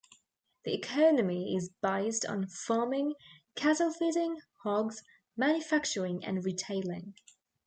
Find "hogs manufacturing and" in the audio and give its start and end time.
4.63-6.43